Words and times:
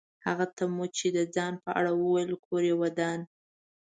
هغه 0.25 0.45
ته 0.55 0.63
مو 0.75 0.85
چې 0.97 1.07
د 1.17 1.19
ځان 1.35 1.53
په 1.63 1.69
اړه 1.79 1.91
وویل 1.93 2.31
کور 2.45 2.61
یې 2.69 2.75
ودان. 2.81 3.19